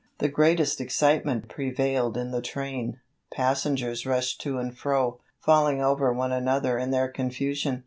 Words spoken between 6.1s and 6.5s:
one